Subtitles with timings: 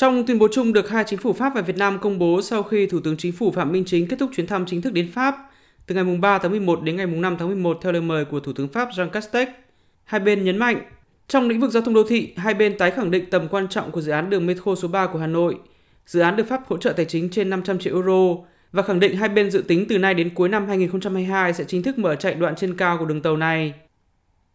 [0.00, 2.62] Trong tuyên bố chung được hai chính phủ Pháp và Việt Nam công bố sau
[2.62, 5.12] khi Thủ tướng Chính phủ Phạm Minh Chính kết thúc chuyến thăm chính thức đến
[5.12, 5.50] Pháp
[5.86, 8.52] từ ngày 3 tháng 11 đến ngày 5 tháng 11 theo lời mời của Thủ
[8.52, 9.48] tướng Pháp Jean Castex,
[10.04, 10.82] hai bên nhấn mạnh
[11.28, 13.90] trong lĩnh vực giao thông đô thị, hai bên tái khẳng định tầm quan trọng
[13.90, 15.58] của dự án đường metro số 3 của Hà Nội.
[16.06, 18.36] Dự án được Pháp hỗ trợ tài chính trên 500 triệu euro
[18.72, 21.82] và khẳng định hai bên dự tính từ nay đến cuối năm 2022 sẽ chính
[21.82, 23.74] thức mở chạy đoạn trên cao của đường tàu này.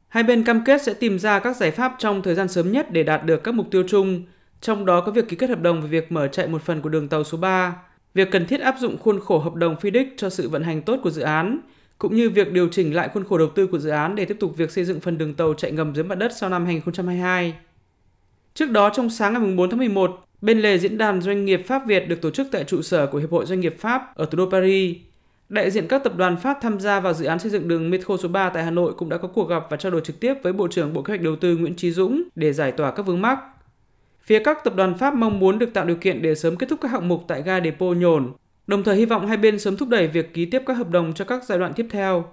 [0.07, 2.91] Hai bên cam kết sẽ tìm ra các giải pháp trong thời gian sớm nhất
[2.91, 4.23] để đạt được các mục tiêu chung,
[4.61, 6.89] trong đó có việc ký kết hợp đồng về việc mở chạy một phần của
[6.89, 7.75] đường tàu số 3,
[8.13, 10.81] việc cần thiết áp dụng khuôn khổ hợp đồng phi đích cho sự vận hành
[10.81, 11.59] tốt của dự án,
[11.97, 14.37] cũng như việc điều chỉnh lại khuôn khổ đầu tư của dự án để tiếp
[14.39, 17.53] tục việc xây dựng phần đường tàu chạy ngầm dưới mặt đất sau năm 2022.
[18.53, 21.85] Trước đó, trong sáng ngày 4 tháng 11, bên lề diễn đàn doanh nghiệp Pháp
[21.87, 24.37] Việt được tổ chức tại trụ sở của Hiệp hội Doanh nghiệp Pháp ở thủ
[24.37, 24.97] đô Paris,
[25.49, 28.17] đại diện các tập đoàn Pháp tham gia vào dự án xây dựng đường metro
[28.17, 30.33] số 3 tại Hà Nội cũng đã có cuộc gặp và trao đổi trực tiếp
[30.43, 33.05] với Bộ trưởng Bộ Kế hoạch Đầu tư Nguyễn Trí Dũng để giải tỏa các
[33.05, 33.39] vướng mắc.
[34.25, 36.79] Phía các tập đoàn Pháp mong muốn được tạo điều kiện để sớm kết thúc
[36.81, 38.33] các hạng mục tại ga Depot Nhổn,
[38.67, 41.13] đồng thời hy vọng hai bên sớm thúc đẩy việc ký tiếp các hợp đồng
[41.13, 42.25] cho các giai đoạn tiếp theo.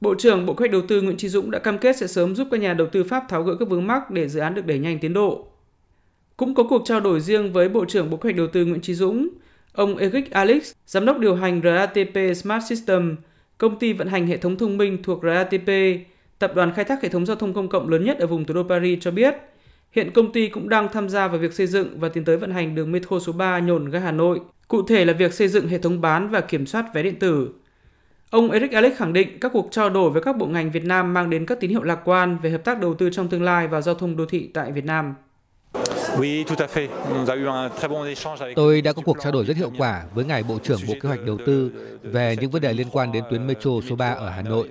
[0.00, 2.36] Bộ trưởng Bộ Kế hoạch Đầu tư Nguyễn Trí Dũng đã cam kết sẽ sớm
[2.36, 4.66] giúp các nhà đầu tư Pháp tháo gỡ các vướng mắc để dự án được
[4.66, 5.46] đẩy nhanh tiến độ.
[6.36, 8.80] Cũng có cuộc trao đổi riêng với Bộ trưởng Bộ Kế hoạch Đầu tư Nguyễn
[8.80, 9.28] Trí Dũng,
[9.72, 13.16] ông Eric Alex, giám đốc điều hành RATP Smart System,
[13.58, 15.70] công ty vận hành hệ thống thông minh thuộc RATP,
[16.38, 18.54] tập đoàn khai thác hệ thống giao thông công cộng lớn nhất ở vùng thủ
[18.54, 19.34] đô Paris cho biết,
[19.98, 22.50] hiện công ty cũng đang tham gia vào việc xây dựng và tiến tới vận
[22.50, 25.68] hành đường metro số 3 nhổn ga Hà Nội, cụ thể là việc xây dựng
[25.68, 27.48] hệ thống bán và kiểm soát vé điện tử.
[28.30, 31.14] Ông Eric Alex khẳng định các cuộc trao đổi với các bộ ngành Việt Nam
[31.14, 33.68] mang đến các tín hiệu lạc quan về hợp tác đầu tư trong tương lai
[33.68, 35.14] và giao thông đô thị tại Việt Nam.
[38.56, 41.08] Tôi đã có cuộc trao đổi rất hiệu quả với ngài Bộ trưởng Bộ Kế
[41.08, 44.30] hoạch Đầu tư về những vấn đề liên quan đến tuyến metro số 3 ở
[44.30, 44.68] Hà Nội.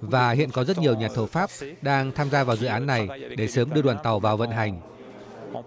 [0.00, 1.50] Và hiện có rất nhiều nhà thầu Pháp
[1.82, 4.80] đang tham gia vào dự án này để sớm đưa đoàn tàu vào vận hành.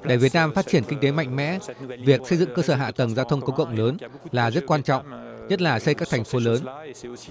[0.04, 1.60] Để Việt Nam phát triển kinh tế mạnh mẽ,
[2.00, 3.98] việc xây dựng cơ sở hạ tầng giao thông công cộng lớn
[4.32, 5.06] là rất quan trọng,
[5.50, 6.62] nhất là xây các thành phố lớn.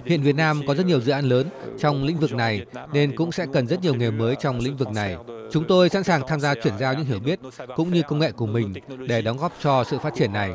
[0.05, 1.47] Hiện Việt Nam có rất nhiều dự án lớn
[1.79, 4.91] trong lĩnh vực này nên cũng sẽ cần rất nhiều nghề mới trong lĩnh vực
[4.91, 5.15] này.
[5.51, 7.39] Chúng tôi sẵn sàng tham gia chuyển giao những hiểu biết
[7.75, 8.73] cũng như công nghệ của mình
[9.07, 10.53] để đóng góp cho sự phát triển này.